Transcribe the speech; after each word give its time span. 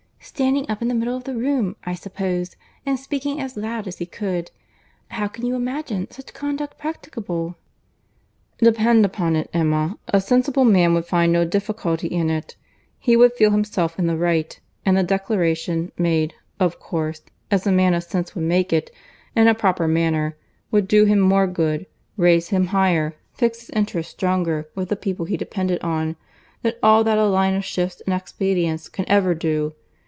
—Standing 0.23 0.69
up 0.69 0.83
in 0.83 0.87
the 0.87 0.93
middle 0.93 1.17
of 1.17 1.23
the 1.23 1.35
room, 1.35 1.75
I 1.83 1.95
suppose, 1.95 2.55
and 2.85 2.99
speaking 2.99 3.41
as 3.41 3.57
loud 3.57 3.87
as 3.87 3.97
he 3.97 4.05
could!—How 4.05 5.27
can 5.27 5.47
you 5.47 5.55
imagine 5.55 6.09
such 6.11 6.33
conduct 6.33 6.77
practicable?" 6.77 7.55
"Depend 8.59 9.03
upon 9.03 9.35
it, 9.35 9.49
Emma, 9.51 9.97
a 10.07 10.21
sensible 10.21 10.63
man 10.63 10.93
would 10.93 11.05
find 11.05 11.33
no 11.33 11.43
difficulty 11.43 12.07
in 12.07 12.29
it. 12.29 12.55
He 12.99 13.17
would 13.17 13.33
feel 13.33 13.49
himself 13.49 13.97
in 13.97 14.05
the 14.05 14.15
right; 14.17 14.57
and 14.85 14.95
the 14.95 15.03
declaration—made, 15.03 16.35
of 16.59 16.79
course, 16.79 17.23
as 17.49 17.65
a 17.65 17.71
man 17.71 17.95
of 17.95 18.03
sense 18.03 18.35
would 18.35 18.45
make 18.45 18.71
it, 18.71 18.91
in 19.35 19.47
a 19.47 19.55
proper 19.55 19.87
manner—would 19.87 20.87
do 20.87 21.05
him 21.05 21.19
more 21.19 21.47
good, 21.47 21.87
raise 22.15 22.49
him 22.49 22.67
higher, 22.67 23.15
fix 23.33 23.61
his 23.61 23.69
interest 23.71 24.11
stronger 24.11 24.69
with 24.75 24.89
the 24.89 24.95
people 24.95 25.25
he 25.25 25.35
depended 25.35 25.81
on, 25.81 26.15
than 26.61 26.73
all 26.83 27.03
that 27.03 27.17
a 27.17 27.25
line 27.25 27.55
of 27.55 27.65
shifts 27.65 28.01
and 28.05 28.13
expedients 28.13 28.87
can 28.87 29.05
ever 29.09 29.33
do. 29.33 29.73